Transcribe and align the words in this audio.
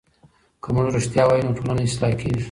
که 0.61 0.69
موږ 0.75 0.87
رښتیا 0.97 1.23
وایو 1.25 1.45
نو 1.47 1.55
ټولنه 1.57 1.81
اصلاح 1.87 2.13
کېږي. 2.21 2.39